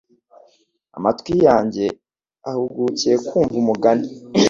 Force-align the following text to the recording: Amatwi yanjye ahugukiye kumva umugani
Amatwi 0.97 1.33
yanjye 1.47 1.85
ahugukiye 2.49 3.15
kumva 3.27 3.55
umugani 3.63 4.07